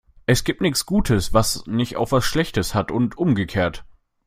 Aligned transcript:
Es 0.25 0.43
gibt 0.43 0.61
nichts 0.61 0.87
Gutes, 0.87 1.31
was 1.31 1.63
nicht 1.67 1.95
auch 1.95 2.11
was 2.11 2.25
Schlechtes 2.25 2.73
hat, 2.73 2.89
und 2.89 3.19
umgekehrt. 3.19 3.85